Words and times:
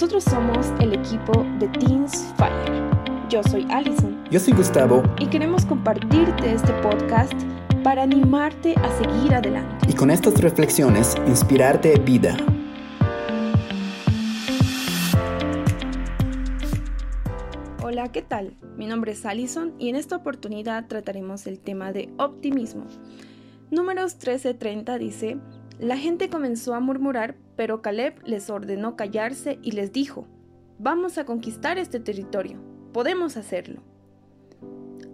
Nosotros 0.00 0.22
somos 0.22 0.68
el 0.80 0.92
equipo 0.92 1.44
de 1.58 1.66
Teens 1.66 2.32
Fire. 2.36 2.88
Yo 3.28 3.42
soy 3.42 3.66
Allison. 3.68 4.22
Yo 4.30 4.38
soy 4.38 4.52
Gustavo. 4.52 5.02
Y 5.18 5.26
queremos 5.26 5.66
compartirte 5.66 6.52
este 6.52 6.72
podcast 6.74 7.32
para 7.82 8.04
animarte 8.04 8.76
a 8.76 8.96
seguir 8.96 9.34
adelante. 9.34 9.88
Y 9.90 9.94
con 9.94 10.12
estas 10.12 10.40
reflexiones, 10.40 11.16
inspirarte 11.26 11.98
vida. 11.98 12.36
Hola, 17.82 18.12
¿qué 18.12 18.22
tal? 18.22 18.54
Mi 18.76 18.86
nombre 18.86 19.10
es 19.10 19.26
Allison 19.26 19.74
y 19.80 19.88
en 19.88 19.96
esta 19.96 20.14
oportunidad 20.14 20.86
trataremos 20.86 21.48
el 21.48 21.58
tema 21.58 21.90
de 21.90 22.08
optimismo. 22.18 22.86
Números 23.72 24.16
13:30 24.20 24.96
dice, 24.96 25.38
la 25.78 25.96
gente 25.96 26.28
comenzó 26.28 26.74
a 26.74 26.80
murmurar, 26.80 27.36
pero 27.56 27.82
Caleb 27.82 28.14
les 28.24 28.50
ordenó 28.50 28.96
callarse 28.96 29.58
y 29.62 29.72
les 29.72 29.92
dijo, 29.92 30.26
vamos 30.78 31.18
a 31.18 31.24
conquistar 31.24 31.78
este 31.78 32.00
territorio, 32.00 32.58
podemos 32.92 33.36
hacerlo. 33.36 33.82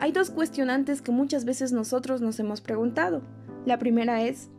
Hay 0.00 0.12
dos 0.12 0.30
cuestionantes 0.30 1.02
que 1.02 1.12
muchas 1.12 1.44
veces 1.44 1.72
nosotros 1.72 2.20
nos 2.20 2.40
hemos 2.40 2.60
preguntado. 2.60 3.22
La 3.64 3.78
primera 3.78 4.22
es, 4.22 4.50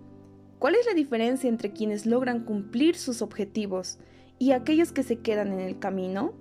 ¿cuál 0.59 0.75
es 0.75 0.85
la 0.85 0.93
diferencia 0.93 1.49
entre 1.49 1.73
quienes 1.73 2.05
logran 2.05 2.45
cumplir 2.45 2.95
sus 2.95 3.21
objetivos 3.21 3.97
y 4.39 4.51
aquellos 4.51 4.91
que 4.91 5.03
se 5.03 5.17
quedan 5.19 5.53
en 5.53 5.59
el 5.59 5.79
camino? 5.79 6.33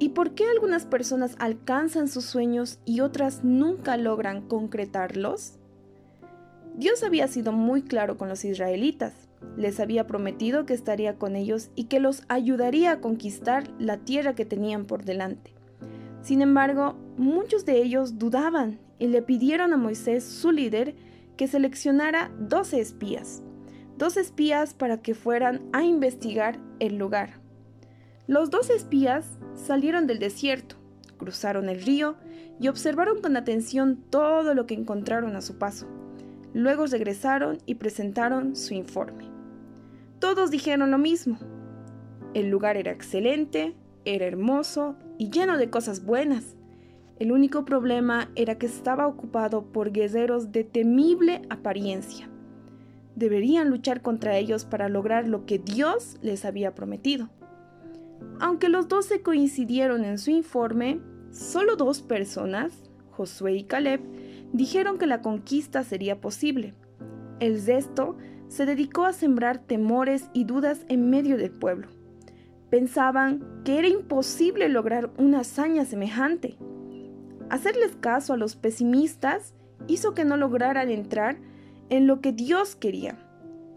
¿Y 0.00 0.10
por 0.10 0.34
qué 0.34 0.44
algunas 0.44 0.86
personas 0.86 1.36
alcanzan 1.38 2.08
sus 2.08 2.24
sueños 2.24 2.80
y 2.84 3.00
otras 3.00 3.44
nunca 3.44 3.96
logran 3.96 4.46
concretarlos? 4.48 5.58
Dios 6.78 7.02
había 7.02 7.26
sido 7.26 7.50
muy 7.50 7.82
claro 7.82 8.16
con 8.16 8.28
los 8.28 8.44
israelitas. 8.44 9.12
Les 9.56 9.80
había 9.80 10.06
prometido 10.06 10.64
que 10.64 10.74
estaría 10.74 11.16
con 11.16 11.34
ellos 11.34 11.70
y 11.74 11.84
que 11.84 11.98
los 11.98 12.22
ayudaría 12.28 12.92
a 12.92 13.00
conquistar 13.00 13.68
la 13.80 13.96
tierra 13.96 14.36
que 14.36 14.44
tenían 14.44 14.84
por 14.84 15.04
delante. 15.04 15.52
Sin 16.22 16.40
embargo, 16.40 16.94
muchos 17.16 17.64
de 17.64 17.82
ellos 17.82 18.20
dudaban 18.20 18.78
y 19.00 19.08
le 19.08 19.22
pidieron 19.22 19.72
a 19.72 19.76
Moisés, 19.76 20.22
su 20.22 20.52
líder, 20.52 20.94
que 21.36 21.48
seleccionara 21.48 22.30
12 22.38 22.80
espías. 22.80 23.42
Dos 23.96 24.16
espías 24.16 24.72
para 24.72 25.02
que 25.02 25.16
fueran 25.16 25.62
a 25.72 25.82
investigar 25.82 26.60
el 26.78 26.96
lugar. 26.96 27.40
Los 28.28 28.50
dos 28.50 28.70
espías 28.70 29.26
salieron 29.56 30.06
del 30.06 30.20
desierto, 30.20 30.76
cruzaron 31.16 31.68
el 31.68 31.82
río 31.82 32.14
y 32.60 32.68
observaron 32.68 33.20
con 33.20 33.36
atención 33.36 33.96
todo 34.10 34.54
lo 34.54 34.66
que 34.66 34.74
encontraron 34.74 35.34
a 35.34 35.40
su 35.40 35.58
paso. 35.58 35.88
Luego 36.58 36.86
regresaron 36.86 37.58
y 37.66 37.76
presentaron 37.76 38.56
su 38.56 38.74
informe. 38.74 39.30
Todos 40.18 40.50
dijeron 40.50 40.90
lo 40.90 40.98
mismo. 40.98 41.38
El 42.34 42.50
lugar 42.50 42.76
era 42.76 42.90
excelente, 42.90 43.76
era 44.04 44.26
hermoso 44.26 44.96
y 45.18 45.30
lleno 45.30 45.56
de 45.56 45.70
cosas 45.70 46.04
buenas. 46.04 46.56
El 47.20 47.30
único 47.30 47.64
problema 47.64 48.32
era 48.34 48.58
que 48.58 48.66
estaba 48.66 49.06
ocupado 49.06 49.66
por 49.66 49.92
guerreros 49.92 50.50
de 50.50 50.64
temible 50.64 51.42
apariencia. 51.48 52.28
Deberían 53.14 53.70
luchar 53.70 54.02
contra 54.02 54.36
ellos 54.36 54.64
para 54.64 54.88
lograr 54.88 55.28
lo 55.28 55.46
que 55.46 55.60
Dios 55.60 56.16
les 56.22 56.44
había 56.44 56.74
prometido. 56.74 57.28
Aunque 58.40 58.68
los 58.68 58.88
doce 58.88 59.22
coincidieron 59.22 60.04
en 60.04 60.18
su 60.18 60.32
informe, 60.32 61.00
solo 61.30 61.76
dos 61.76 62.02
personas, 62.02 62.72
Josué 63.12 63.54
y 63.54 63.62
Caleb, 63.62 64.00
dijeron 64.52 64.98
que 64.98 65.06
la 65.06 65.22
conquista 65.22 65.84
sería 65.84 66.20
posible. 66.20 66.74
El 67.40 67.64
resto 67.64 68.16
se 68.48 68.66
dedicó 68.66 69.04
a 69.04 69.12
sembrar 69.12 69.58
temores 69.58 70.30
y 70.32 70.44
dudas 70.44 70.84
en 70.88 71.10
medio 71.10 71.36
del 71.36 71.50
pueblo. 71.50 71.88
Pensaban 72.70 73.62
que 73.64 73.78
era 73.78 73.88
imposible 73.88 74.68
lograr 74.68 75.10
una 75.18 75.40
hazaña 75.40 75.84
semejante. 75.84 76.56
Hacerles 77.50 77.96
caso 77.96 78.32
a 78.32 78.36
los 78.36 78.56
pesimistas 78.56 79.54
hizo 79.86 80.14
que 80.14 80.24
no 80.24 80.36
lograran 80.36 80.90
entrar 80.90 81.38
en 81.88 82.06
lo 82.06 82.20
que 82.20 82.32
Dios 82.32 82.76
quería 82.76 83.18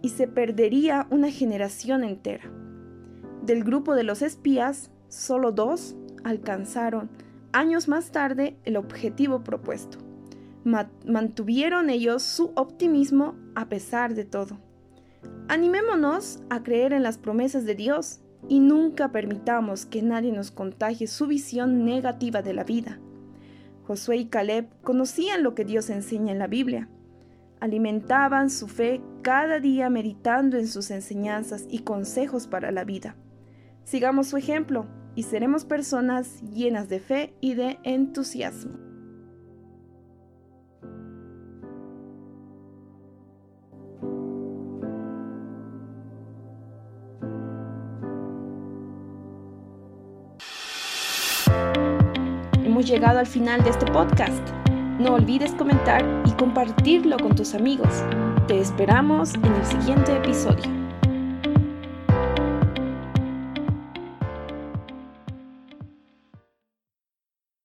y 0.02 0.09
se 0.09 0.28
perdería 0.28 1.08
una 1.09 1.32
generación 1.32 2.03
entera. 2.03 2.52
Del 3.46 3.64
grupo 3.64 3.96
de 3.96 4.03
los 4.03 4.22
espías, 4.22 4.92
solo 5.08 5.52
dos 5.52 5.96
alcanzaron 6.24 7.09
años 7.53 7.88
más 7.88 8.12
tarde 8.12 8.58
el 8.64 8.78
objetivo 8.78 9.44
propuesto 9.44 10.11
mantuvieron 10.64 11.90
ellos 11.90 12.24
su 12.24 12.52
optimismo 12.56 13.36
a 13.56 13.70
pesar 13.70 14.14
de 14.16 14.26
todo. 14.26 14.60
Animémonos 15.48 16.40
a 16.50 16.64
creer 16.64 16.94
en 16.94 17.04
las 17.04 17.18
promesas 17.18 17.66
de 17.66 17.76
Dios 17.76 18.22
y 18.48 18.60
nunca 18.60 19.12
permitamos 19.12 19.86
que 19.86 20.02
nadie 20.02 20.32
nos 20.32 20.52
contagie 20.52 21.08
su 21.08 21.28
visión 21.28 21.86
negativa 21.86 22.42
de 22.42 22.54
la 22.54 22.64
vida. 22.64 23.00
Josué 23.84 24.18
y 24.18 24.26
Caleb 24.26 24.70
conocían 24.84 25.44
lo 25.44 25.54
que 25.54 25.66
Dios 25.66 25.90
enseña 25.90 26.32
en 26.32 26.40
la 26.40 26.48
Biblia. 26.48 26.90
Alimentaban 27.60 28.50
su 28.50 28.68
fe 28.68 29.02
cada 29.22 29.60
día 29.60 29.90
meditando 29.90 30.58
en 30.58 30.68
sus 30.68 30.90
enseñanzas 30.92 31.66
y 31.70 31.80
consejos 31.80 32.48
para 32.48 32.72
la 32.72 32.84
vida. 32.84 33.16
Sigamos 33.84 34.28
su 34.28 34.38
ejemplo 34.38 34.88
y 35.16 35.24
seremos 35.24 35.66
personas 35.66 36.42
llenas 36.42 36.90
de 36.90 37.00
fe 37.00 37.34
y 37.42 37.56
de 37.56 37.80
entusiasmo. 37.84 38.91
Hemos 52.81 52.90
llegado 52.90 53.19
al 53.19 53.28
final 53.28 53.64
de 53.64 53.69
este 53.69 53.86
podcast. 53.92 54.42
No 54.97 55.14
olvides 55.14 55.52
comentar 55.52 56.03
y 56.25 56.31
compartirlo 56.31 57.18
con 57.19 57.36
tus 57.36 57.53
amigos. 57.53 58.03
Te 58.47 58.59
esperamos 58.59 59.36
en 59.36 59.53
el 59.53 59.66
siguiente 59.66 60.16
episodio. 60.18 60.81